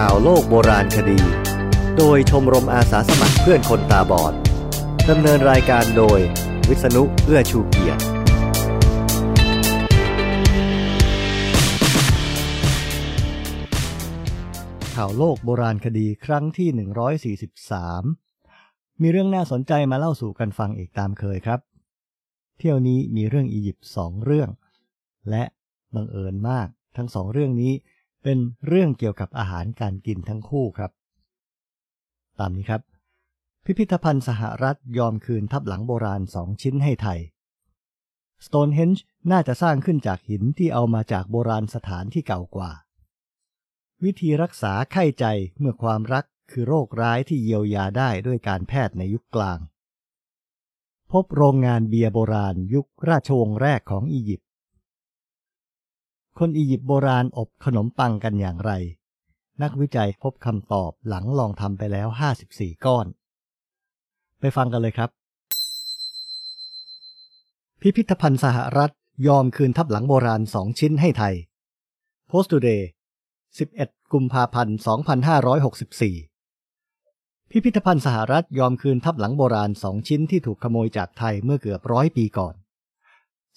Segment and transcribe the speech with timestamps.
[0.00, 1.20] ข่าวโลกโบราณคดี
[1.98, 4.34] โดยชมรมอาสาสมัครเพื่อนคนตาบอด
[5.10, 6.18] ดำเนินรายการโดย
[6.68, 8.02] วิษณุเอื้อชูเกียรติ
[14.94, 16.68] ข่าวโลกโบราณคดีครั้งที่
[18.36, 21.60] 143 มีเรื่องน่าสนใจมาเล่าสู่กันฟังอีกตามเคยครับ
[22.58, 24.48] เที่ยวนี้มีเรื่องอียิปต์สองเรื่อง
[25.30, 25.44] และ
[25.94, 27.74] บังเอิญมากทั้งสองเรื่องนี้
[28.24, 30.90] เป็นเรื่องเกี่ยวกับอาหารการกินทั้งคู่ครับ
[32.38, 32.82] ตามนี้ครับ
[33.64, 37.20] พิพิธภัณฑ์สหรัฐยอมคืนทับหลังโบราณสองชิ้นให้ไทย
[38.46, 39.00] Stonehenge
[39.30, 42.70] น่าจะสร้างขึ้นจากหินที่เอามาจากโบราณสถานที่เก่ากว่า
[44.04, 45.24] วิธีรักษาไข้ใจ
[45.58, 49.58] เมื่อความรักคือโรคร้ายที่เยียวยาได้ด้วยการแพทย์ในยุคกลาง
[51.12, 54.43] พบโรงงานเบียร์โบราณยุคราชวงศ์แรกของอียิปต์
[56.40, 58.72] คนอียิปต์โบราณอบขนมปังกันอย่างไร
[59.62, 62.08] นักวิจัยพบคำตอบหลังลองทำไปแล้ว
[62.46, 63.06] 54 ก้อน
[64.40, 65.10] ไปฟังกันเลยครับ
[67.80, 68.90] พิพิธภัณฑ์สหรัฐ
[69.28, 71.34] ยอมคืนทับหลังโบราณ 2 ชิ้นให้ไทย
[72.30, 72.82] Post Today
[73.46, 74.76] 11 กุมภาพันธ์
[76.34, 82.54] 2564 พิพิธภัณฑ์สหรัฐยอมคืนทับหลังโบราณ 2 ชิ้นที่ถูกขโมยจากไทยเมื่อเกือบร้อยปีก่อน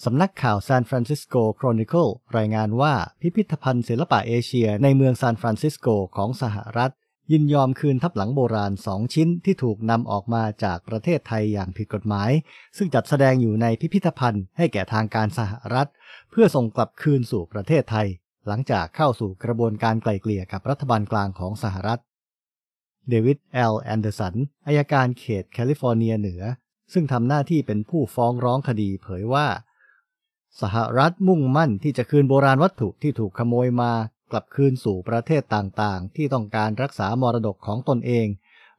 [0.05, 6.91] สำนักข่าวซานฟรานซิสโกโครนิเคิลรายงานว่าพิพิธภัณฑ์ศิลปะเอเชียในเมืองซานฟรานซิสโกของสหรัฐ
[7.31, 12.29] ยินยอมคืนทับหลังโบราณสองชิ้นที่ถูกนำออกมาจากประเทศไทยอย่างผิดกฎหมาย
[12.77, 15.89] ซึ่งจัดแสดงอยู่ในพิพิธภัณฑ์ให้แก่ทางการสหรัฐ
[16.31, 18.07] เพื่อส่งกลับคืนสู่ประเทศไทย
[18.47, 21.99] หลังจากเข้าสู่กระบวนการไกล่เกลี่ยกับรัฐบาลกลางของสหรัฐ
[23.09, 24.35] เดวิดเอลแอนเดอร์สัน
[24.67, 26.41] อายการเขตแคลิฟอร์เนียเหนือ
[26.93, 29.47] ซึ่งทำหน้าที่เป็นผู้ฟ้องร้องคดีเผยว่า
[30.61, 33.93] สหรัฐมุ่งมั่นที่จะคืนโบราณวัตถุที่ถูกขโมยมา
[34.31, 38.27] กลับคืนสู่ประเทศต่างๆ ที่ต้องการรักษามรดกของตนเอง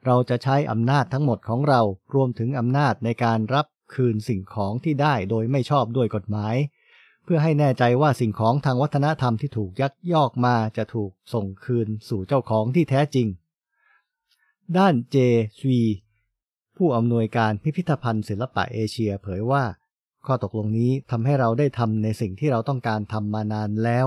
[0.07, 1.81] เราจะใช้อำนาจทั้งหมดของเรา
[2.15, 6.55] รวมถึงอำนาจในการรับคืนสิ่งของที่ได้โดยไม่ชอบด้วยกฎหมาย
[7.25, 13.27] เพื่อให้แน่ใจว่าสิ่งของทางวัฒนธรรมที่ถูกยักยอกมาจะถูกส่งคืนสู่เจ้าของที่แท้จริง
[14.77, 15.17] ด้านเจ
[15.61, 15.81] ซี
[16.77, 19.65] ผู้อำนวยการพิพิธภัณฑ์ศิลปะเอเชียเผยว่า
[20.27, 24.07] ข้อตกลงนี้ทำให้เราได้ทำในสิ่งที่เราต้องการทำมานานแล้ว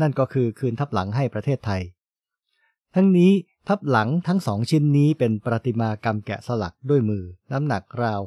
[0.00, 1.82] นั่นก็คือคืนทับหลังให้ประเทศไทย
[2.94, 3.32] ทั้งนี้
[3.68, 8.20] ทับหลังทั้งสองชิ้นนี้เป็นประติมากรรมแกะสลักด้วยมือ น้ำหนักราว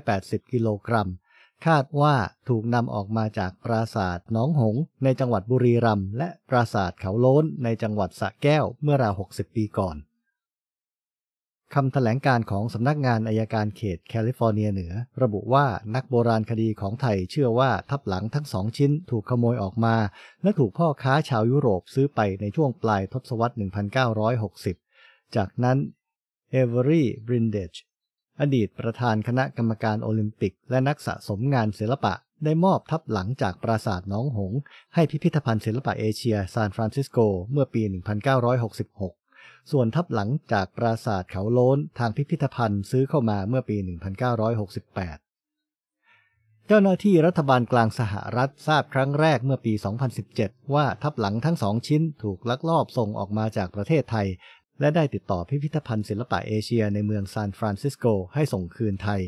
[0.00, 1.08] 680 กิโลกรัม
[1.66, 2.14] คาดว่า
[2.48, 4.74] ถูกนำออกมาจากปราสาทน้องหง
[5.04, 9.96] ในจังหวัดบุรีรัมย์และปราสาทเขาโล้นในจังหวัดสระแก้วเมื่อราว 60 ปีก่อน
[11.74, 19.96] คำถแถลงการของสำนักงานอายการเขตแคลิฟอร์เนียเหนือ ระบุว่านักโบราณคดีของไทยเชื่อว่าทับหลังทั้งสองชิ้นถูกขโมยออกมา
[20.42, 23.54] และถูกพ่อค้าชาวยุโรปซื้อไปในช่วงปลายทศวรรษ
[24.64, 25.78] 1960 จากนั้น
[26.50, 27.72] เอเวอรี่บรินเดจ
[28.40, 34.52] อดีตประธานคณะกรรมการโอลิมปิก และนักสะสมงานศิลปะได้มอบทับหลังจากปราสาทหนองหงส์
[34.94, 37.18] ให้พิพิธภัณฑ์ศิลปะเอเชียซานฟรานซิสโก
[37.52, 39.25] เมื่อปี 1966
[39.70, 43.86] ส่วนทับหลังจากปราสาทเขาโล้นทางพิพิธภัณฑ์ซื้อเข้ามาเมื่อปี 1968
[46.66, 49.72] เจ้าหน้าที่รัฐบาลกลางสหรัฐทราบครั้งแรกเมื่อปี
[50.22, 54.26] 2017 ว่าทับหลังทั้งสองชิ้นถูกลักลอบส่งออกมาจากประเทศไทย
[54.80, 59.22] และได้ติดต่อพิพิธภัณฑ์ศิลปะเอเชียในเมืองซานฟรานซิสโกให้ส่งคืนไทย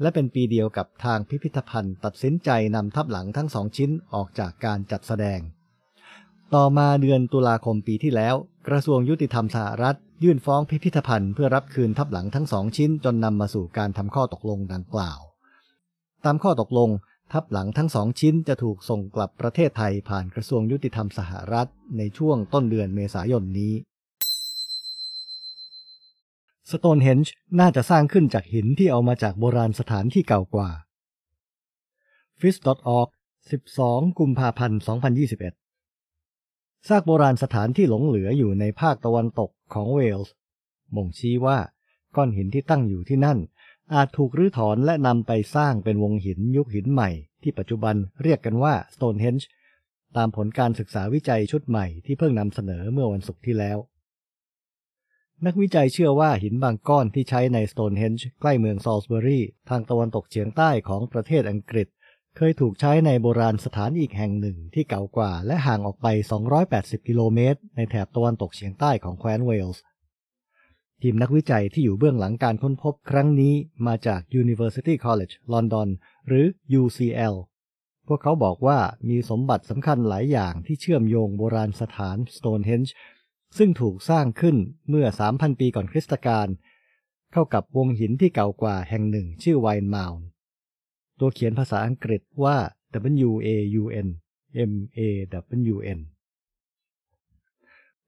[0.00, 5.40] และเป็นปีเดียวกับทางพิพิธภัณฑ์ตัดสินใจนำทับหลังทั้งสองชิ้นออกจากการจัดแสดง
[6.56, 8.34] ต่อมาเดือนตุลาคมปีที่แล้ว
[8.68, 15.20] กระทรวงยุติธรรมสหรัฐ ยื่นฟ้องพิพิธภัณฑ์เพื่อรับคืนทับหลังทั้งสองชิ้นจนนำมาสู่การทำข้อตกลงดังกล่าว
[16.24, 16.90] ตามข้อตกลง
[17.32, 23.74] ทับหลังทั้งสองชิ้นจะถูกส่งกลับประเทศไทยผ่านกระทรวงยุติธรรมสหรัฐ ในช่วงต้นเดือนเมษายนนี้
[26.70, 30.70] สโตนเฮนจ์น่าจะสร้างขึ้นจากหินที่เอามาจากโบราณสถานที่เก่ากว่า
[32.40, 33.08] f i s o r g
[33.50, 35.67] 12 กุมภาพันธ์ 2021
[36.86, 40.34] ซากโบราณสถานที่หลงเหลืออยู่ในภาคตะวันตกของเวลส์
[40.96, 41.58] บ่งชี้ว่า
[42.16, 43.38] ก้อนหินที่ตั้งอยู่ที่นั่น
[43.94, 47.10] อาจถูกรื้อถอนและนำไปสร้างเป็นวงหินยุคหินใหม่
[47.42, 49.44] ที่ปัจจุบันเรียกกันว่า Stonehenge
[50.16, 53.78] ตามผลการศึกษาวิจัยชุดใหม่ที่เพิ่งนำเสนอเมื่อวันศุกร์ที่แล้ว
[55.46, 61.88] นักวิจัยเชื่อว่าหินบางก้อนที่ใช้ใน Stonehenge ใกล้เมืองซอลสเบอรีทางตะวันตกเฉียงใต้ของประเทศอังกฤษ
[62.36, 66.06] เคยถูกใช้ในโบราณสถานอีกแห่งหนึ่งที่เก่ากว่าและห่างออกไป
[66.58, 69.82] 280 กิโลเมตร ในแถบตะวันตกเฉียงใต้ของแคว้นเวลส์
[71.02, 73.54] ทีมนักวิจัยที่อยู่เบื้องหลังการค้นพบครั้งนี้
[73.86, 75.88] มาจาก University College London
[76.26, 76.46] หรือ
[76.80, 77.34] UCL
[78.06, 78.78] พวกเขาบอกว่า
[79.08, 82.90] มีสมบัติสำคัญหลายอย่างที่เชื่อมโยงโบราณสถาน Stonehenge
[83.58, 84.56] ซึ่งถูกสร้างขึ้น
[84.88, 86.48] เมื่อ 3,000 ปีก่อนคริสตกาล
[87.32, 90.20] เข้ากับวงหินที่เก่ากว่าแห่งหนึ่งชื่อไวน์มาน์
[91.20, 92.56] ตัวเขียนภาษาอังกฤษว่า
[93.28, 93.48] W A
[93.82, 94.08] U N
[94.70, 95.00] M A
[95.74, 96.00] W N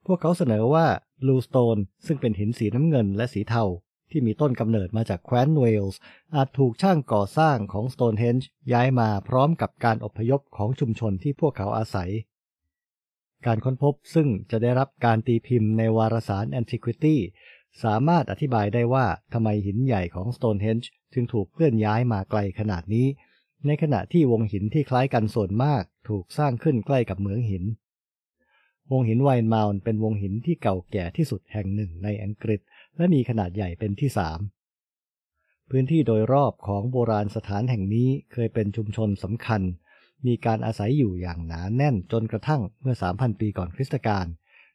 [0.06, 0.86] พวกเขาเสนอว่า
[1.26, 3.64] ลูสโตนซึ่งเป็นหินสีน้ำเงินและสีเทา
[4.10, 6.00] ที่มีต้นกำเนิดมาจากแคว้นเวลส์
[6.34, 12.10] อาจถูกช่างก่อสร้างของสโตนเฮนจ์ย้ายมาพร้อมกับการอพยพของชุมชนที่พวกเขาอาศัย
[13.46, 17.16] การค้นพบซึ่งจะได้รับการตีพิมพ์ในวารสาร Antiquity
[17.82, 23.06] สามารถอธิบายได้ว่าทำไมหินใหญ่ของ Stonehenge จึงถูกเคลื่อนย้ายมาไกลขนาดนี้
[23.66, 27.64] ในขณะที่วงหินที่คล้ายกันส่วนมากถูกสร้างขึ้นใกล้กับเหมืองหิน
[28.92, 32.60] วงหินไวน์มาน์เป็นวงหินที่เก่าแก่ที่สุดแห่งหนึ่งในอังกฤษ
[32.96, 34.38] และมีขนาดใหญ่เป็นที่สาม
[35.70, 39.62] พื้นที่โดยรอบของโบราณสถานแห่งนี้เคยเป็นชุมชนสำคัญ
[40.26, 44.26] มีการอาศัยอยู่อย่างหนาแน่นจนกระทั่งเมื่อ 3,000 ปีก่อนคริสตกาล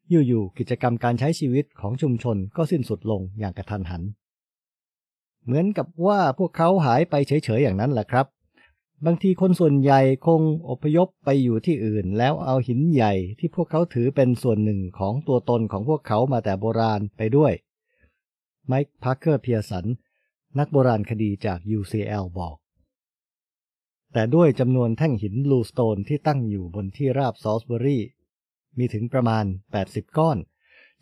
[0.09, 4.03] อยู่ๆกิจกรรมการใช้ชีวิตของชุมชนก็สิ้นสุดลงอย่างกระทันหัน
[5.45, 8.25] เหมือนกับว่าพวกเขาหายไปเฉยๆอย่างนั้นแหละครับ
[9.05, 17.53] บางทีคนส่วนใหญ่คงอพยพไปอยู่ที่อื่น แล้วเอาหินใหญ่ที่พวกเขาถือเป็นส่วนหนึ่งของตัวตนของพวกเขามาแต่โบราณไปด้วย
[18.67, 19.85] ไมค์พาร์เกอร์เพียสัน
[20.59, 22.55] นักโบราณคดีจาก UCL บอก
[24.13, 28.03] แต่ด้วยจำนวนแท่งหินบลูสโตนที่ตั้งอยู่บนที่ราบซอลส์เบอรี่
[28.77, 29.45] มีถึงประมาณ
[29.81, 30.37] 80 ก้อน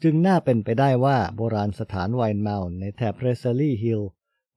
[0.04, 4.02] จึงน่าเป็นไปได้ว่าโบราณสถานไวน์มาน์ในแถบเพรสเซอรี่ฮิล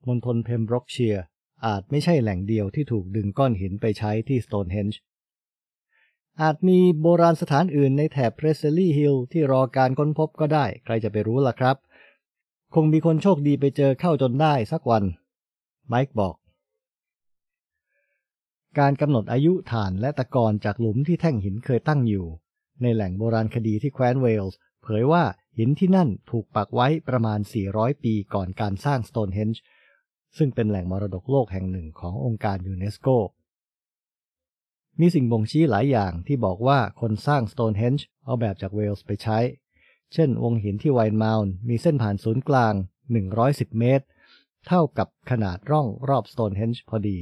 [0.06, 1.16] มณฑลเพมบร็อกเชียร์
[1.66, 5.00] อาจไม่ใช่แหล่งเดียวที่ถูกดึงก้อนหินไปใช้ที่สโตนเฮนจ์
[6.42, 11.76] อาจมีโบราณสถานอื่นในแถบเพรสเซอรี่ฮิลที่รอการค้นพบก็ได้ ใครจะไปรู้ล่ะครับ
[12.74, 15.04] คงมีคนโชคดีไปเจอเข้าจนได้สักวัน
[15.88, 16.34] ไมค์บอก
[18.78, 22.26] การกำหนดอายุถ่านและตะกอนจากหลุมที่แท่งหินเคยตั้งอยู่
[22.82, 25.24] ในแหล่งโบราณคดีที่แคว้นเวลส์เผยว่า
[25.58, 29.62] หินที่นั่นถูกปักไว้ประมาณ 400 ปีก่อนการสร้างสโตนเฮนจ์
[30.36, 33.08] ซึ่งเป็นแหล่งมรดกโลกแห่งหนึ่งขององค์การยูเนสโก
[35.00, 39.38] มีสิ่งบ่งชี้หลายอย่างที่บอกว่าคนสร้างสโตนเฮนจ์เอาแบบจากเวลส์ไปใช้
[40.12, 42.74] เช่น วงหินที่ไวน์มาน์มีเส้นผ่านศูนย์กลาง
[43.26, 44.04] 110 เมตร
[44.66, 47.18] เท่ากับขนาดร่องรอบสโตนเฮนจ์พอดี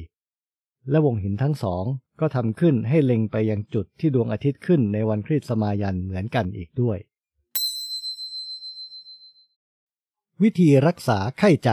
[0.90, 1.84] และวงหินทั้งสอง
[2.20, 6.98] ก็ทำขึ้นให้เล็งไปยังจุดที่ดวงอาทิตย์ขึ้นในวันคริสต์มายันเหมือนกันอีกด้วย
[10.42, 11.70] วิธีรักษาไข้ใจ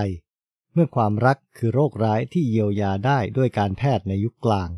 [0.73, 4.69] เมื่อความรักคือโรคร้ายที่เยียวยาได้ด้วยการแพทย์ในยุคกลาง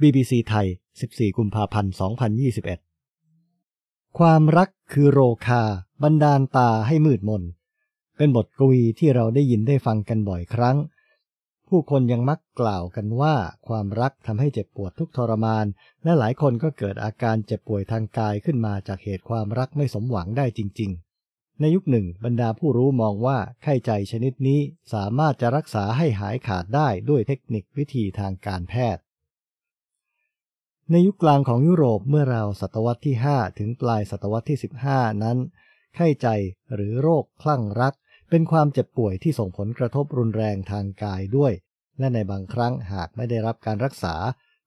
[0.00, 0.66] BBC ไทย
[1.02, 1.92] 14 กุมภาพันธ์
[3.20, 5.62] 2021 ความรักคือโรคา
[6.02, 7.42] บันดาลตาให้มืดมน
[8.16, 10.76] เป็นบทกวีที่เราได้ยินได้ฟังกันบ่อยครั้ง
[11.68, 13.34] ผู้คนยังมักกล่าวกันว่า
[13.68, 15.66] ความรักทำให้เจ็บปวดทุกทรมาน
[16.04, 21.13] และหลายคนก็เกิดอาการเจ็บป่วยทางกายขึ้นมาจากเหตุความรักไม่สมหวังได้จริงๆ
[21.60, 24.60] ในยุคหนึ่งบรรดาผู้รู้มองว่าไข้ใจชนิดนี้
[24.92, 29.02] สามารถจะรักษาให้หายขาดได้ด้วยเทคนิควิธีทางการแพทย์
[30.90, 34.58] ในยุคกลางของยุโรปเมื่อราวศตวรรษที่ 5 ถึงปลายศตวรรษที่
[34.90, 35.38] 15 นั้น
[35.96, 36.28] ไข้ใจ
[36.74, 37.94] หรือโรคคลั่งรัก
[38.30, 41.52] เป็นความเจ็บป่วยที่ส่งผลกระทบรุนแรงทางกายด้วย
[41.98, 44.14] และในบางครั้งหากไม่ได้รับการรักษา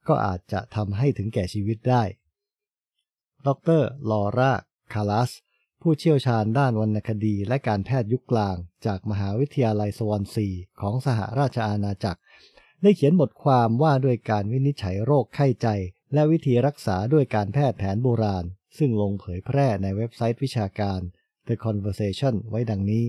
[0.07, 2.03] ก็อาจจะทำให้ถึงแก่ชีวิตได้
[3.47, 4.51] ดรลอร่า
[4.93, 5.31] คาลัส
[5.81, 8.55] ผู้เชี่ยวชาญด้านวรรณคดีและการแพทย์ยุคกลาง
[8.85, 10.47] จากมหาวิทยาลัยสวอนซี
[10.81, 12.21] ของสหราชอาณาจักร
[12.81, 15.67] ได้เขียนบทความว่าด้วยการวินิจฉัยโรคไข้ใจ
[16.13, 18.43] และวิธีรักษาด้วยการแพทย์แผนโบราณ
[18.77, 20.99] ซึ่งลงเผยแพร่ในเว็บไซต์วิชาการ
[21.47, 23.05] The Conversation ไว้ดังนี้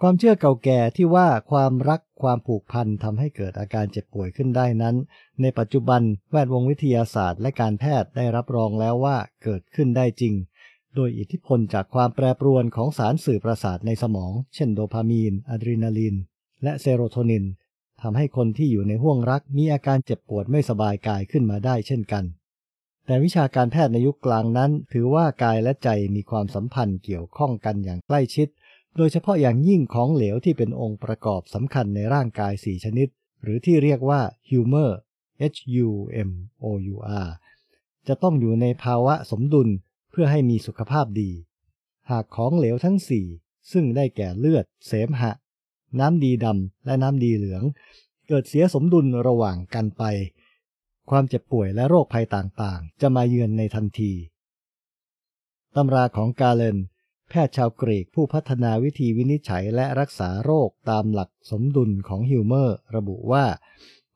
[0.00, 4.96] ความเชื่อเก่าแก่ที่ว่าความรักความผูกพันทำให้เกิดอาการเจ็บป่วยขึ้นได้นั้น
[5.42, 10.34] ในปัจจุบันแวดวงวิทยาศาสตร์ และการแพทย์ได้รับรองแล้วว่าเกิดขึ้นได้จริง
[10.94, 16.16] โดยอิทธิพลจากความแปรปรวนของสารสื่อประสาทในสมอง เช่นโดพามีนอะดรีนาลีน
[16.62, 17.44] และเซโรโทนิน
[18.02, 22.24] ทำให้คนที่อยู่ในห่วงรักมีอาการเจ็บปวดไม่สบายกายขึ้นมาได้เช่นกัน
[23.06, 28.48] แต่วิชาการแพทย์ในยุคกลางนั้น ถือว่ากายและใจมีความสัมพันธ์เกี่ยวข้องกันอย่างใกล้ชิด
[28.96, 33.08] โดยเฉพาะอย่างยิ่งของเหลวที่เป็นองค์ประกอบสำคัญในร่างกายสี่ชนิด
[33.42, 34.90] หรือที่เรียกว่า humor
[35.54, 35.90] H U
[36.28, 36.30] M
[36.64, 37.28] O U R
[38.08, 39.68] จะต้องอยู่ในภาวะสมดุล
[40.10, 41.30] เพื่อให้มีสุขภาพดี
[42.10, 43.26] หากของเหลวทั้งสี่
[43.72, 45.32] ซึ่งได้แก่เลือด เสมหะ
[46.00, 47.62] น้ำดีดำและน้ำดีเหลือง
[48.28, 50.02] เกิดเสียสมดุลระหว่างกันไป
[51.10, 54.12] ความเจ็บป่วยและโรคภัยต่างๆ จะมาเยือนในทันที
[55.76, 56.78] ตำราของกาเลน
[57.28, 63.44] แพทย์ชาวกรีกผู้พัฒนาวิธีวินิจฉัยและรักษาโรคตามหลักสมดุลของฮิวเมอร์ ระบุว่า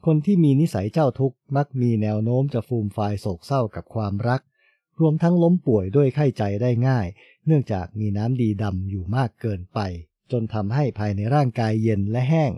[0.06, 4.40] คนที่มีนิสัยเจ้าทุกข์มักมีแนวโน้มจะฟูมฟายโศกเศร้ากับความรัก
[5.00, 7.06] รวมทั้งล้มป่วยด้วยไข้ใจได้ง่าย
[7.46, 9.80] เนื่องจากมีน้ำดีดำอยู่มากเกินไป
[10.32, 12.52] จนทำให้ภายในร่างกายเย็นและแห้ง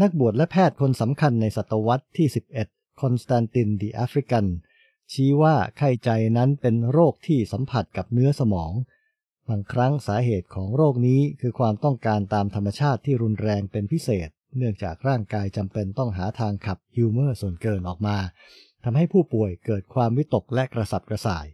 [0.00, 2.26] นักบวชและแพทย์คนสำคัญในศตวรรษที่
[2.64, 4.44] 11 คอนสแตนตินดีแอฟริกัน
[5.12, 8.72] ชี้ว่าไข้ใจนั้นเป็นโรคที่สัมพันธ์กับเนื้อสมอง
[9.48, 18.16] บางครั้งสาเหตุของโรคนี้คือความต้องการตามธรรมชาติที่รุนแรงเป็นพิเศษ เนื่องจากร่างกายจำเป็นต้องหาทางขับฮิวเมอร์ส่วนเกินออกมา
[18.84, 21.46] ทำให้ผู้ป่วยเกิดความวิตกและกระสับกระส่าย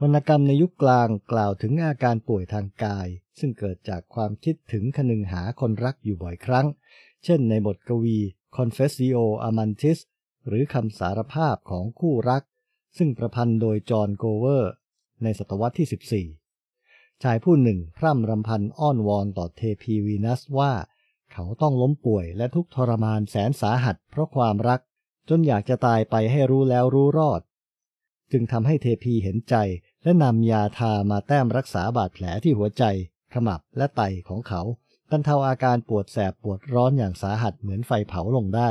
[0.00, 6.66] วรรณกรรมในยุคกลางกล่าวถึงอาการป่วยทางกาย ซึ่งเกิดจากความคิดถึงคนึงหาคนรักอยู่บ่อยครั้ง
[7.24, 8.18] เช่นในบทกวี
[8.56, 9.18] Confessio
[9.48, 9.98] Amantis
[10.46, 12.42] หรือคำสารภาพของคู่รัก
[12.98, 14.72] ซึ่งประพันธ์โดยจอห์นโกเวอร์
[15.22, 20.72] ในศตวรรษที่ 14 ชายผู้หนึ่งพร่ำรำพันอ้อนวอนต่อเทพีวีนัสว่า
[21.32, 24.80] เขาต้องล้มป่วยและทุกทรมานแสนสาหัสเพราะความรัก
[25.28, 27.40] จนอยากจะตายไปให้รู้แล้วรู้รอด
[28.32, 29.54] จึงทำให้เทพีเห็นใจ
[30.02, 32.84] และนำยาทามาแต้มรักษาบาดแผลที่หัวใจ
[33.32, 34.62] ขมับและไตของเขา
[35.10, 38.70] บรรเทาอาการปวดแสบปวดร้อนอย่างสาหัสเหมือนไฟเผาลงได้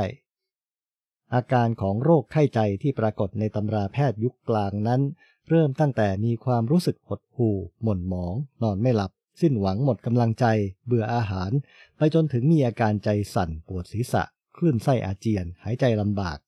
[1.34, 5.00] อาการของโรคไข้ใจที่ปรากฏในตำราแพทย์ยุคกลางนั้น
[5.48, 9.10] เริ่มตั้งแต่มีความรู้สึกหดหู่ หม่นหมอง นอนไม่หลับ
[9.40, 10.46] สิ้นหวังหมดกำลังใจ
[10.86, 11.50] เบื่ออาหาร
[11.96, 14.22] ไปจนถึงมีอาการใจสั่นปวดศีรษะ
[14.56, 16.38] คลื่นไส้อาเจียน หายใจลำบาก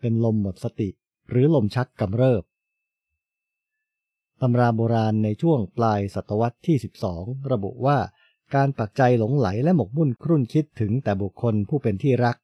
[0.00, 0.88] เป็นลมหมดสติ
[1.30, 2.42] หรือลมชักกำเริบ
[4.40, 6.76] ตำราโบราณในช่วงปลายศตวรรษที่
[7.12, 7.98] 12 ระบุว่า
[8.54, 12.36] การปักใจหลงไหลและหมกมุ่นครุ่นคิดถึงแต่บุคคลผู้เป็นที่รัก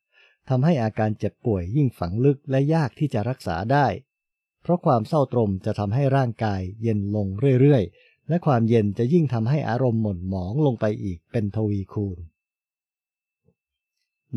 [0.49, 3.87] ทำให้อาการเจ็บป่วยยิ่งฝังลึกและยากที่จะรักษาได้
[4.62, 7.26] เพราะความเศร้าตรมจะทำให้ร่างกายเย็นลง
[7.61, 12.18] เรื่อยๆ และความเย็นจะยิ่งทำให้อารมณ์หม่นหมองลงไปอีกเป็นทวีคูณ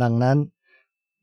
[0.02, 0.38] ดังนั้น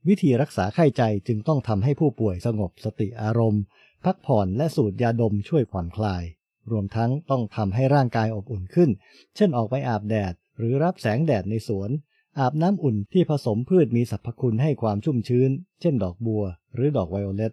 [0.09, 3.63] วิธีรักษาไข้ใจจึงต้องทำให้ผู้ป่วยสงบสติอารมณ์
[4.05, 6.25] พักผ่อนและสูดยาดมช่วยผ่อนคลาย
[6.71, 8.91] รวมทั้งต้องทำให้ร่างกายอบอุ่นขึ้น
[9.37, 11.91] เช่นออกไปอาบแดด หรือรับแสงแดดในสวน
[12.39, 16.45] อาบน้ำอุ่นที่ผสมพืชมีสรรพคุณให้ความชุ่มชื้น เช่นดอกบัว
[16.75, 17.53] หรือดอกไวโอเลต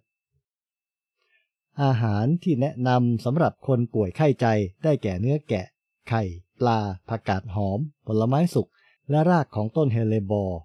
[1.84, 4.46] อาหารที่แนะนำสำหรับคนป่วยไข้ใจ
[4.84, 5.66] ได้แก่เนื้อแกะ
[6.10, 6.24] ไข่
[6.60, 6.80] ปลา
[7.10, 8.68] ผักกาดหอม ผลไม้สุก
[9.10, 10.60] และรากของต้นเฮเลบอร์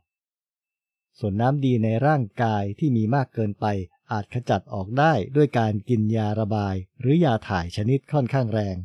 [1.18, 3.66] ส่วนน้ำดีในร่างกายที่มีมากเกินไป
[4.12, 8.76] อาจขจัดออกได้ด้วยการกินยาระบาย หรือยาถ่ายชนิดค่อนข้างแรง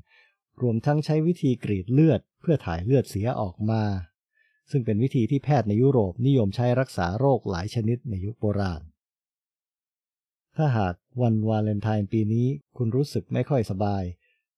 [0.62, 3.84] รวมทั้งใช้วิธีกรีดเลือด เพื่อถ่ายเลือดเสียออกมา
[4.72, 8.82] ซึ่งเป็นวิธีที่แพทย์ในยุโรปนิยมใช้รักษาโรคหลายชนิดในยุคโบราณ
[10.58, 14.04] ถ้าหากวันวาเลนไทน์ปีนี้คุณรู้สึกไม่ค่อยสบาย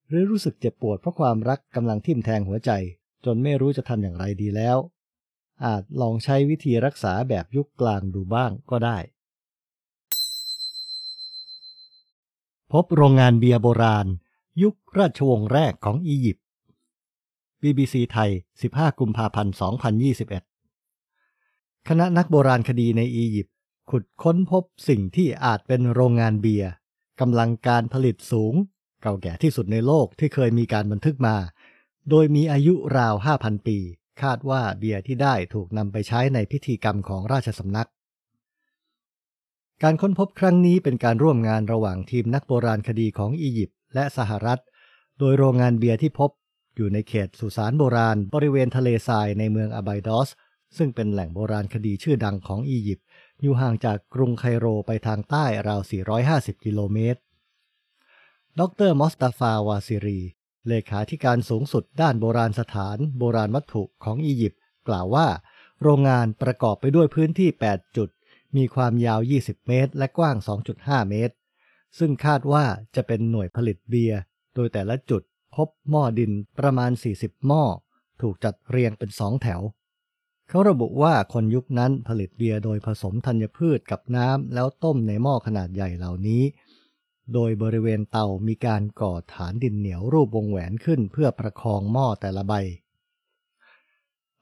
[0.07, 2.71] หรือรู้สึกเจ็บปวดเพราะความรักกำลังทิ่มแทงหัวใจ
[3.25, 4.77] จนไม่รู้จะทำอย่างไรดีแล้ว
[5.65, 8.97] อาจลองใช้วิธีรักษาแบบยุคกลางดูบ้างก็ได้
[12.71, 14.07] พบโรงงานเบียร์โบราณ
[14.63, 16.45] ยุคราชวงศ์แรกของอียิปต์
[17.61, 18.31] BBC ไทย
[18.65, 19.55] 15 กุมภาพันธ์
[20.71, 23.55] 2021 คณะนักโบราณคดีในอียิปต์
[23.91, 26.69] ขุดค้นพบสิ่งที่อาจเป็นโรงงานเบียร์
[27.19, 28.53] กำลังการผลิตสูง
[29.01, 31.35] เก่าแก่ที่สุดในโลกที่เคยมีการบันทึกมา
[32.09, 33.77] โดยมีอายุราว 5,000 ปี
[34.23, 37.89] คาดว่าเบียร์ที่ได้ถูกนำไปใช้ในพิธีกรรมของราชสำนัก
[39.83, 44.61] การค้นพบครั้งนี้เป็นการร่วมงานระหว่างทีมนักโบราณคดีของอียิปต์และสหรัฐ
[45.19, 46.31] โดยโรงงานเบียร์ที่พบ
[46.75, 50.29] อยู่ในเขตสุสานโบราณบริเวณทะเลทรายในเมืองอาไบดอส
[50.77, 53.05] ซึ่งเป็นแหล่งโบราณคดีชื่อดังของอียิปต์
[53.41, 55.81] อยู่ห่างจากกรุงไคโรไปทางใต้ราว
[56.23, 57.19] 450 กิโลเมตร
[58.59, 60.21] ดร.มอสตาฟาวาซิรี
[60.67, 65.27] เลขาธิการสูงสุดด้านโบราณสถานโบราณวัตถุของอียิปต์กล่าวว่า
[65.81, 68.09] โรงงานประกอบไปด้วยพื้นที่ 8 จุด
[68.57, 70.35] มีความยาว 20 เมตร และกว้าง
[70.73, 71.35] 2.5 เมตร
[71.97, 72.65] ซึ่งคาดว่า
[72.95, 74.19] จะเป็นหน่วยผลิตเบียร์
[74.55, 75.21] โดยแต่ละจุด
[75.55, 77.63] พบหม้อดินประมาณ 40 หม้อ
[78.21, 79.61] ถูกจัดเรียงเป็นสองแถว
[80.49, 86.43] เขาระบุว่าคนยุคนั้นผลิตเบียร์โดยผสมธัญพืชกับน้ำแล้วต้มในหม้อขนาดใหญ่เหล่านี้
[87.33, 92.53] โดยบริเวณเตามีการก่อฐานดินเหนียวรูปวงแหวนขึ้นเพื่อประคองหม้อแต่ละใบ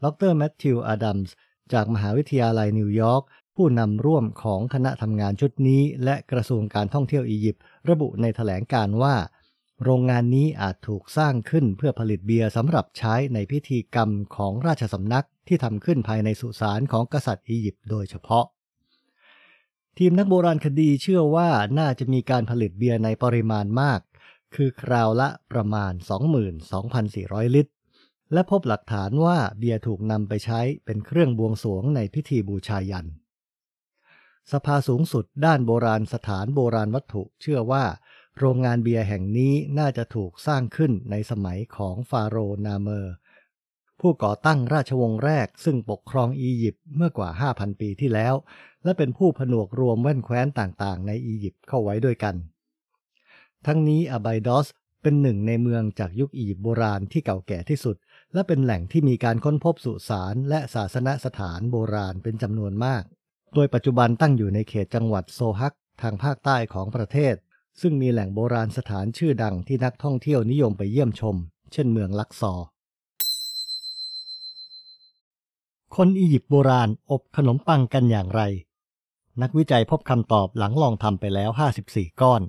[0.03, 1.35] ดรแมทธิวอดัมส์
[1.73, 3.23] จากมหาวิทยาลัยนิวยอร์ก
[3.55, 9.15] ผู้นำร่วมของคณะทำงานชุดนี้ และกระทรวงการท่องเที่ยวอียิปต์ระบุในถแถลงการว่า
[9.83, 18.45] โรงงานนี้อาจถูกสร้างขึ้นเพื่อผลิตเบียร์สำหรับใช้ในพิธีกรรมของราชสำนักที่ทำขึ้นภายในสุสานของกษัตริย์อียิปต์โดยเฉพาะ
[20.01, 23.99] ทีมนักโบราณคดีเชื่อว่าน่าจะมีการผลิตเบียร์ในปริมาณมาก
[24.55, 25.93] คือคราวละประมาณ
[26.73, 27.73] 22,400 ลิตร
[28.33, 33.07] และพบหลักฐานว่าเบียร์ถูกนำไปใช้เป็นเครื่องบวงสรวงในพิธีบูชายัน
[34.51, 37.85] สภาสูงสุดด้านโบราณสถานโบราณวัตถุเชื่อว่า
[38.39, 43.13] โรงงานเบียร์แห่งนี้น่าจะถูกสร้างขึ้นในสมัยของฟาโรนาเมอร์
[44.01, 48.33] ผู้ก่อตั้งราชวงศ์แรกซึ่งปกครองอียิปต์เมื่อกว่า 5,000 ปีที่แล้ว
[48.83, 52.35] และเป็นผู้ผนวกรวมแว่นแคว้นต่างๆ ในอียิปต์เข้าไว้ด้วยกัน
[53.65, 54.67] ทั้งนี้อาไบดอส
[55.01, 57.95] เป็นหนึ่งในเมืองจากยุคอียิปต์โบราณที่เก่าแก่ที่สุด
[58.33, 63.03] และเป็นแหล่งที่มีการค้นพบสุสานและศาสนสถานโบราณเป็นจำนวนมาก
[63.55, 67.35] โดยปัจจุบันตั้งอยู่ในเขตจังหวัดโซฮักทางภาคใต้ของประเทศ
[67.81, 71.35] ซึ่งมีแหล่งโบราณสถานชื่อดังที่นักท่องเที่ยวนิยมไปเยี่ยมชม
[71.73, 72.67] เช่นเมืองลักซอร์
[76.01, 78.41] คนอียิปต์โบราณอบขนมปังกันอย่างไร
[79.41, 81.49] นักวิจัยพบคำตอบหลังลองทำไปแล้ว
[81.85, 82.41] 54 ก้อน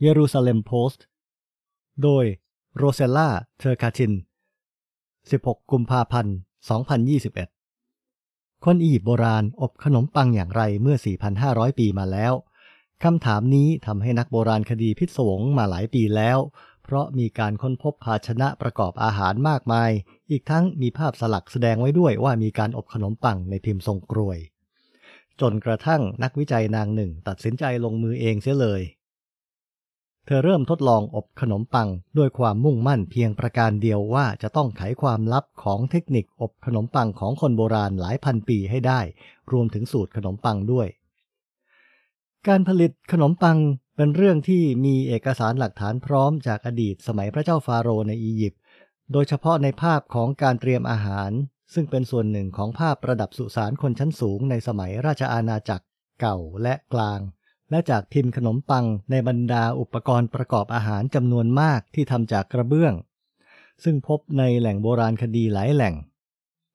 [0.00, 1.04] เยรูซาเล็มโพสต์
[2.02, 2.24] โดย
[2.76, 4.12] โรเซลล่า เทอร์คาชิน
[4.90, 6.36] 16 กุมภาพันธ์
[7.50, 10.96] 2021 คนอียิปต์โบราณอบขนมปังอย่างไรเมื่อ
[11.38, 12.32] 4,500 ปีมาแล้ว
[13.04, 16.38] คำถามนี้ทำให้นักโบราณคดีพิศวงมาหลายปีแล้ว
[16.86, 19.90] เพราะมีการค้นพบภาชนะประกอบอาหารมากมาย
[20.30, 24.38] อีกทั้งมีภาพสลักแสดงไว้ด้วยว่ามีการอบขนมปังในพิมพ์ทรงกรวย
[25.40, 28.82] จนกระทั่งนักวิจัยนางหนึ่งตัดสินใจลงมือเองเสียเลย
[30.26, 31.88] เธอเริ่มทดลองอบขนมปัง
[32.18, 39.00] ด้วยความมุ่งมั่นเพียงประการเดียวว่าจะต้องไขความลับของเทคนิคอบขนมปังของคนโบราณหลายพันปีให้ได้
[39.52, 40.88] รวมถึงสูตรขนมปังด้วย
[42.48, 43.56] การผลิตขนมปัง
[43.96, 48.60] เป็นเรื่องที่มีเอกสารหลักฐานพร้อมจากอดีตสมัยพระเจ้าฟาโรห์ในอียิปต์
[49.12, 51.30] โดยเฉพาะในภาพของการเตรียมอาหาร
[51.74, 55.84] ซึ่งเป็นส่วนหนึ่งของภาพประดับสุสานคนชั้นสูงในสมัยราชอาณาจักร
[56.20, 57.20] เก่าและกลาง
[57.70, 62.94] และจากพิมพ์ขนมปังในบรรดาอุปกรณ์ประกอบอาหารจำนวนมากที่ทำจากกระเบื้อง
[63.84, 65.94] ซึ่งพบในแหล่งโบราณคดีหลายแหล่ง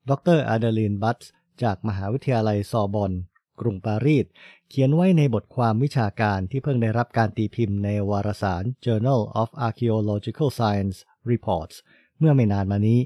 [0.10, 1.32] ดรอาเดลีนบัตส์
[1.64, 3.12] จากมหาวิทยาลัยซอบอน
[3.60, 4.26] กรุงปารีส
[4.70, 10.98] เขียนไว้ในบทความวิชาการที่เพิ่งได้รับการตีพิมพ์ในวารสาร Journal of Archaeological Science
[11.32, 11.76] Reports
[12.20, 13.00] เมื่อไม่นานมานี้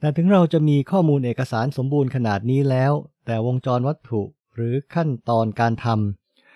[0.00, 2.92] แต่ถึงเราจะมีข้อมูลเอกสารสมบูรณ์ขนาดนี้แล้ว
[3.26, 4.22] แต่วงจรวัตถุ
[4.54, 5.86] หรือขั้นตอนการท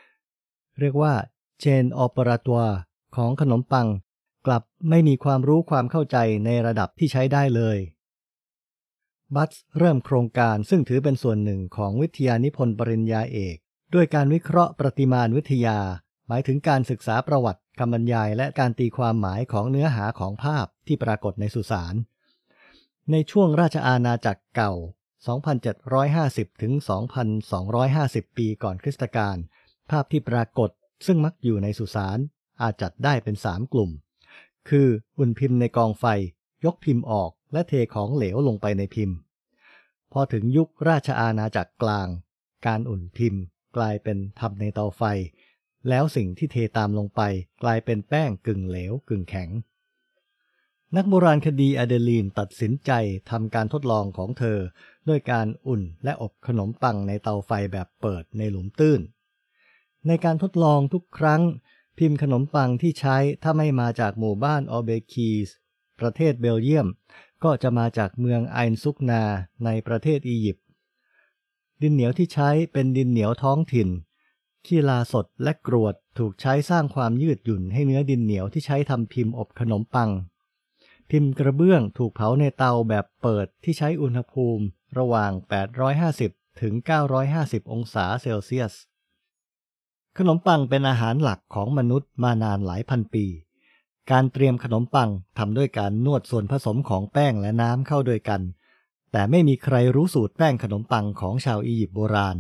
[0.05, 1.15] ำเรียกว่า
[1.61, 2.61] เชนออปราตัว
[3.17, 3.89] ของขนมปัง
[4.47, 7.79] กลับไม่มีความรู้ความเข้าใจในระดับที่ใช้ได้เลย
[9.37, 13.57] บัตเริ่มโครงการซึ่งถือเป็นส่วนหนึ่งของวิทยานิพนธ์ปริญญาเอก
[13.95, 15.79] ด้วยการวิเคราะห์ประติมานวิทยา
[16.29, 21.95] หมายถึงการศึกษาประวัติคำบรรยาย และการตีความหมายของเนื้อหาของภาพที่ปรากฏในสุสาน
[23.11, 24.73] ในช่วงราชอาณาจักรเก่า
[25.47, 26.73] 2,750 ถึง
[27.55, 29.37] 2,250 ปีก่อนคริสตกาล
[29.91, 30.71] ภาพที่ปรากฏ
[31.07, 32.19] ซึ่งมักอยู่ในสุสาน
[32.63, 33.91] อาจจัดได้เป็นสามกลุ่ม
[34.69, 36.05] คืออุ่นพิมพ์ในกองไฟ
[36.65, 39.17] ยกพิมพ์ออก และเทของเหลวลงไปในพิมพ์
[40.13, 42.09] พอถึงยุคราชอาณาจักรกลาง
[42.67, 43.43] การอุ่นพิมพ์
[43.77, 45.03] กลายเป็นทำในเตาไฟ
[45.89, 47.21] แล้วสิ่งที่เทตามลงไป
[47.63, 49.51] กลายเป็นแป้งกึ่งเหลวกึ่งแข็ง
[50.97, 52.93] นักโบราณคดีอเดลีนตัดสินใจ
[53.31, 54.59] ทำการทดลองของเธอ
[55.09, 59.01] ด้วยการอุ่นและอบขนมปังในเตาไฟแบบเปิดในหลุมตื้น
[60.07, 61.43] ในการทดลองทุกครั้ง
[61.99, 65.49] พิมพ์ขนมปังที่ใช้ถ้าไม่มาจากหมู่บ้านออเบคีส
[66.01, 66.89] ประเทศเบลเยียม
[67.45, 69.23] ก็จะมาจากเมืองไอนซุกนา
[69.65, 70.65] ในประเทศอียิปต์
[71.83, 73.89] ดินเหนียวที่ใช้เป็นดินเหนียวท้องถิ่น
[74.67, 80.11] ขี้ลาสดและกรวดถูกใช้สร้างความยืดหยุ่นให้เนื้อดินเหนียวที่ใช้ทำพิมพ์อบขนมปัง
[81.11, 84.65] พิมพ์กระเบื้องถูกเผาในเตาแบบเปิดที่ใช้อุณหภูมิ
[84.99, 85.33] ระหว่าง
[85.97, 86.75] 850 ถึง
[87.23, 88.75] 950 องศาเซลเซียส
[90.19, 93.27] ขนมปังเป็นอาหารหลักของมนุษย์มานานหลายพันปี
[94.11, 98.41] การเตรียมขนมปังทำด้วยการนวดส่วนผสมของแป้งและน้ำเข้าด้วยกัน
[99.13, 102.37] แต่ไม่มีใครรู้สูตรแป้งขนมปังของชาวอียิปต์โบราณ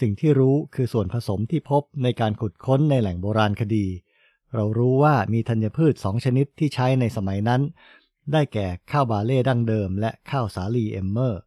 [0.00, 3.86] สิ่งที่รู้คือส่วนผสมที่พบในการขุดค้นในแหล่งโบราณคดี
[4.54, 7.62] เรารู้ว่ามีธัญพืชสองชนิดที่ใช้ในสมัยนั้น
[8.32, 11.40] ได้แก่ข้าวบาเล่ดั้งเดิม และข้าวสาลีเอมเมอร์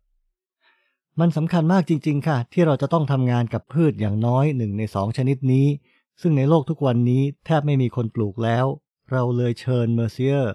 [1.19, 5.67] มันสำคัญมากจริง ๆ ค่ะ ที่เราจะต้องทำงานกับพืชอย่างน้อยหนึ่งในสองชนิดนี้
[6.21, 8.65] ซึ่งในโลกทุกวันนี้แทบไม่มีคนปลูกแล้ว
[9.11, 10.53] เราเลยเชิญเมอร์เซียร์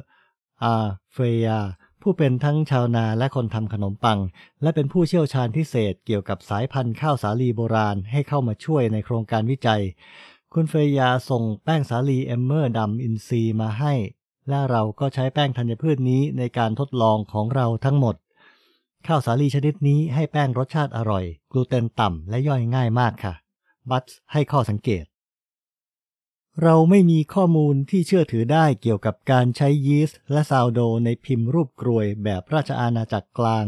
[0.64, 0.76] อา
[1.12, 1.60] เฟยา
[2.02, 4.18] ผู้เป็นทั้งชาวนาและคนทำขนมปัง
[4.62, 9.82] และเป็นผู้เชี่ยวชาญพิเศษเกี่ยวกับสายพันธุ์ข้าวสาลีโบราณให้เข้ามาช่วยในโครงการวิจัย
[10.52, 13.94] คุณเฟยาส่งแป้งสาลีเอมเมอร์ดำอินทรีย์มาให้
[14.48, 18.14] และเราก็ใช้แป้งธัญพืชนี้ในการทดลองของเราทั้งหมด
[19.06, 23.34] ข้าวสาลีชนิดนี้ให้แป้งรสชาติอร่อย กลูเตนต่ำและย่อยง่ายมากค่ะ
[23.90, 25.04] บัตให้ข้อสังเกต
[26.64, 33.66] เราไม่มีข้อมูลที่เชื่อถือได้เกี่ยวกับการใช้ยีสต์และซาวโดในพิมพ์รูปกรวยแบบราชอาณาจักรกลาง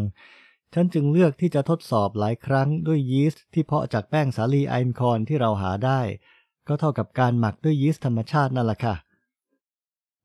[0.74, 6.00] ฉันจึงเลือกที่จะทดสอบหลายครั้งด้วยยีสต์ที่เพาะจากแป้งสาลีไอน์คอนที่เราหาได้
[6.68, 8.94] ก็เท่ากับการหมักด้วยยีสต์ธรรมชาตินั่นแหละค่ะ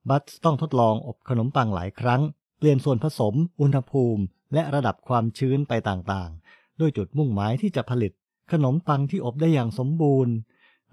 [0.10, 2.21] บัตต้องทดลองอบขนมปังหลายครั้ง
[2.58, 4.23] เปลี่ยนส่วนผสม อุณหภูมิ
[4.54, 8.12] และระดับความชื้นไปต่างๆ ด้วยจุดมุ่งหมายที่จะผลิต
[8.51, 10.34] ขนมปังที่อบได้อย่างสมบูรณ์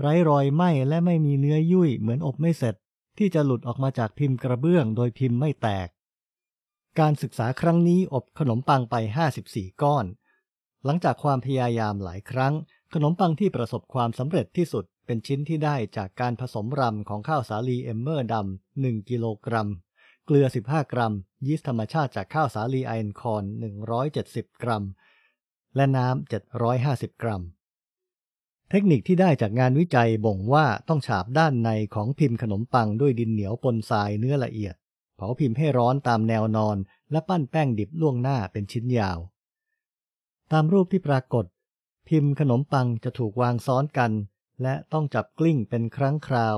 [0.05, 2.75] ไร้รอยไหม้และไม่มีเนื้อยุ่ยเหมือนอบไม่เสร็จ
[3.19, 5.89] ที่จะหลุดออกมาจากพิมพ์กระเบื้องโดยพิมพ์ไม่แตก
[6.99, 8.95] การศึกษาครั้งนี้อบขนมปังไป
[9.39, 10.05] 54 ก้อน
[10.85, 12.55] หลังจากความพยายามหลายครั้ง
[12.95, 19.69] ขนมปังที่ประสบความสำเร็จที่สุดเป็นชิ้นที่ได้จากการผสมรำของข้าวสาลีเอมเมอร์ดำ1กิโลกรัม
[20.27, 21.15] เกลือ 15 กรัม
[21.47, 23.45] ยีสต์ธรรมชาติจากข้าวสาลีไอนคอน
[24.03, 24.85] 170 กรัม
[25.77, 26.33] และน้ำ
[26.71, 27.43] 750 กรัม
[28.75, 34.75] เทคนิคที่ได้จากงานวิจัยบ่งว่าต้องฉาบด้านในของพิมพ์ขนมปังด้วยดินเหนียวปนทรายเนื้อละเอียด
[35.17, 36.77] เผาพิมพ์ให้ร้อนตามแนวนอน
[37.11, 39.19] และปั้นแป้งดิบล่วงหน้าเป็นชิ้นยาว
[40.53, 41.45] ตามรูปที่ปรากฏ
[42.09, 44.13] พิมพ์ขนมปังจะถูกวางซ้อนกัน
[44.63, 46.57] และต้องจับกลิ้งเป็นครั้งคราว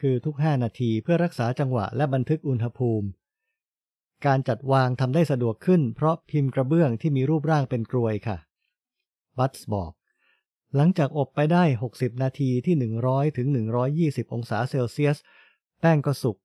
[0.00, 3.08] คือทุก 5 นาทีเพื่อรักษาจังหวะและบันทึกอุณหภูมิ
[4.26, 8.38] การจัดวางทำได้สะดวกขึ้น เพราะพิมพ์กระเบื้องที่มีรูปร่างเป็นกรวยค่ะ
[9.40, 9.92] บัตส์บอก
[10.76, 12.74] หลังจากอบไปได้ 60 นาทีที่
[13.06, 13.46] 100ถึง
[13.90, 15.16] 120 องศาเซลเซียส
[15.80, 16.36] แป้งก็สุก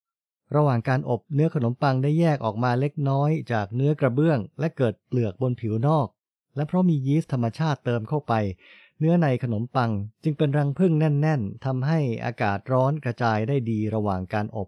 [0.56, 6.08] ระหว่างการอบเนื้อขนมปังได้แยกออกมาเล็กน้อยจากเนื้อกระเบื้อง และเกิดเปลือกบนผิวนอก
[6.56, 8.34] และเพราะมียีสต์ธรรมชาติเติมเข้าไป
[9.00, 9.92] เนื้อในขนมปัง
[10.24, 14.68] จึงเป็นรังผึ้งแน่น ๆทำให้อากาศร้อนกระจายได้ดีระหว่างการอบ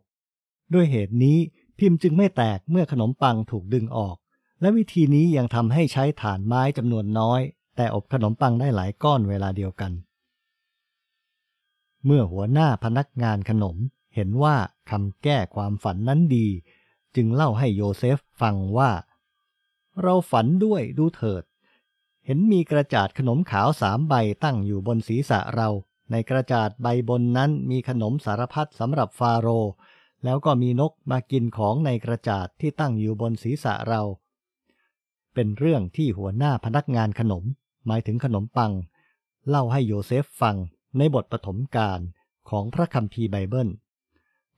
[0.74, 1.38] ด้วยเหตุนี้
[1.80, 4.16] พิมพ์จึงไม่แตกเมื่อขนมปังถูกดึงออก
[4.62, 7.42] และวิธีนี้ยังทำให้ใช้ฐานไม้จำนวนน้อย
[7.76, 9.92] แต่อบขนมปังได้หลายก้อนเวลาเดียวกัน
[12.06, 13.78] เมื่อหัวหน้าพนักงานขนม
[14.16, 14.56] เห็นว่า
[14.90, 16.48] คำแก้ความฝันนั้นดี
[17.16, 18.92] จึงเล่าให้โยเซฟฟังว่า
[20.02, 21.44] เราฝันด้วยดูเถิด
[22.26, 25.70] เห็นมีกระจาดขนมขาวสามใบตั้งอยู่บนศีรษะเรา
[26.12, 29.48] ในกระจาดใบบนนั้นมีขนมสารพัดสำหรับฟาโร
[30.24, 34.02] แล้วก็มีนกมากินของในกระจาดที่ตั้งอยู่บนศีรษะเรา
[35.34, 37.44] เป็นเรื่องที่หัวหน้าพนักงานขนม
[37.88, 38.72] หมายถึงขนมปัง
[39.50, 40.56] เล่าให้โยเซฟฟัง
[40.98, 42.00] ในบทปฐมกาล
[42.50, 43.70] ของพระคัมภีร์ไบเบิล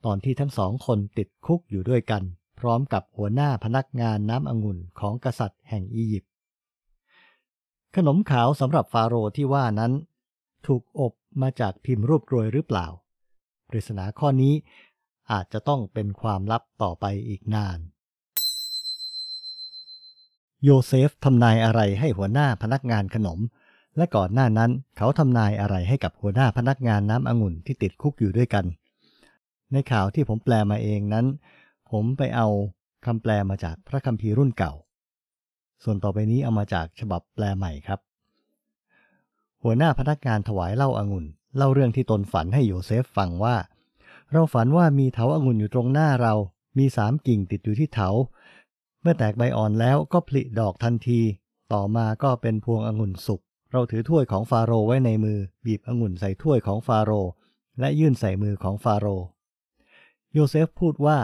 [0.04, 2.22] ตอนที่ทั้งสองคนติดคุกอยู่ด้วยกัน
[2.58, 6.32] พร้อมกับหัวหน้าพนักงานน้ำองุ่นของกษัตริย์แห่งอียิปต์
[7.96, 9.92] ขนมขาวสำหรับฟาโรห์ที่ว่านั้น
[10.66, 11.12] ถูกอบ
[11.42, 12.86] มาจากพิมพ์รูปกรวยหรือเปล่า
[13.68, 14.54] ปริศนาข้อนี้
[15.30, 17.78] อาจจะต้องเป็นความลับต่อไปอีกนาน
[20.68, 23.38] โยเซฟทำนายอะไรให้หัวหน้าพนักงานขนม
[23.96, 28.64] และก่อนหน้านั้นเขาทำนายอะไรให้กับหัวหน้าพนักงานน้ำองุ่นที่ติดคุกอยู่ด้วยกัน
[29.72, 31.26] ในข่าวที่ผมแปลมาเองนั้น
[31.90, 32.48] ผมไปเอา
[33.06, 34.72] คำแปลมาจากพระคัมภีร์รุ่นเก่า
[35.84, 38.00] ส่วนต่อไปนี้เอามาจากฉบับแปลใหม่ครับ
[39.62, 41.26] หัวหน้าพนักงานถวายเหล้าอางุ่น
[41.56, 43.56] เล่าเรื่องที่ตนฝันให้โยเซฟฟังว่า
[44.32, 46.34] เราฝันว่ามีเถาอางุ่นอยู่ตรงหน้าเรา
[46.78, 48.10] มีสามกิ่งติดอยู่ที่เถา
[49.08, 51.20] มื่อแตกใบอ่อนแล้วก็ผลิดอกทันที
[51.72, 53.40] ต่อมาก็เป็นพวงองุ่นสุก
[53.72, 57.12] เราถือถ้วยของฟาโรไว้ในมือ บีบองุ่นใส่ถ้วยของฟาโร
[57.80, 59.06] และยื่นใส่มือของฟาโร
[60.32, 61.18] โยเซฟพูดว่า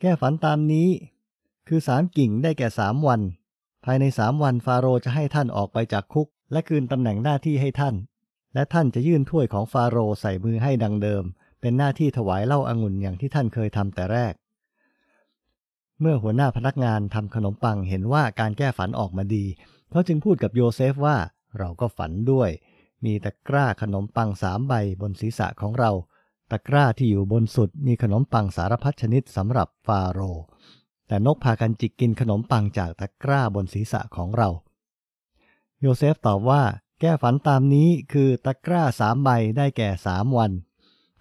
[0.00, 0.88] แก้ฝันตามนี้
[1.68, 3.20] คือสามกิ่งได้แก่สามวัน
[3.84, 7.94] ภายในสามวันฟาโรจะให้ท่านออกไปจากคุก และคืนตำแหน่งหน้าที่ให้ท่าน
[8.54, 11.24] และท่านจะยื่นถ้วยของฟาโรใส่มือให้ดังเดิม
[11.60, 14.34] เป็นหน้าที่ถวายเหล้าอางุ่นอย่างที่ท่านเคยทำแต่แรก
[16.00, 19.44] เมื่อหัวหน้าพนักงานทำขนมปังเห็นว่าการแก้ฝันออกมาดี
[19.90, 21.16] เขาจึงพูดกับโยเซฟว่า
[21.58, 22.50] เราก็ฝันด้วย
[23.04, 25.90] มีตะกร้าขนมปังสามใบบนศีรษะของเรา
[26.50, 30.20] ตะกร้าที่อยู่บนสุดมีขนมปังสารพัดชนิดสำหรับฟาโร
[31.08, 34.48] แต่นกพากันจิกกินขนมปังจากตะกร้าบนศีรษะของเรา
[35.80, 36.62] โยเซฟตอบว่า
[37.00, 40.52] แก้ฝันตามนี้คือตะกร้าสามใบได้แก่สามวัน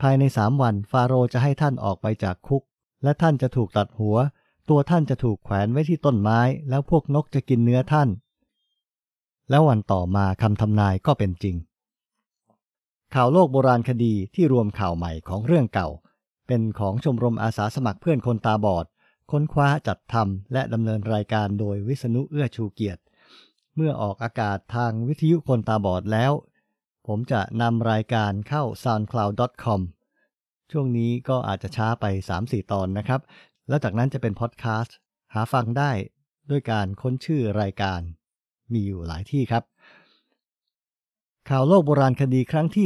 [0.02, 2.64] ภายในสามวันฟาโรจะให้ท่านออกไปจากคุก
[3.04, 4.18] และท่านจะถูกตัดหัว
[4.70, 8.10] ตัวท่านจะถูกแขวนไว้ที่ต้นไม้ แล้วพวกนกจะกินเนื้อท่าน
[9.50, 11.56] แล้ววันต่อมาคำทำนายก็เป็นจริง
[13.16, 15.90] ข่าวโลกโบราณคดีที่รวมข่าวใหม่ของเรื่องเก่า
[16.48, 18.86] เป็นของชมรมอาสาสมัครเพื่อนคนตาบอด
[19.32, 23.02] ค้นคว้าจัดทำและดำเนินรายการโดยวิษณุเอื้อชูเกียรติ
[23.76, 26.32] เมื่อออกอากาศทางวิทยุคนตาบอดแล้ว
[27.08, 29.82] ผมจะนำรายการเข้า soundcloud.com
[30.72, 32.06] ช่วงนี้ก็อาจจะช้าไป
[32.40, 33.22] 3-4 ตอนนะครับ
[33.70, 34.96] แล้วจากนั้นจะเป็นพอดแคสต์
[35.34, 35.92] หาฟังได้
[36.50, 38.02] ด้วยการค้นชื่อรายการ
[38.74, 39.64] มีอยู่หลายที่ครับ
[41.50, 42.86] ข่าวโลกโบราณคดีครั้งที่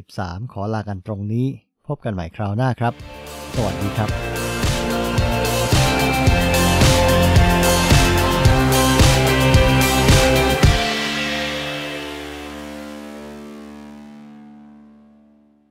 [0.00, 1.46] 143 ขอลากันตรงนี้
[1.86, 2.92] พบกันใหม่คราวหน้าครับ
[3.54, 4.43] สวัสดีครับ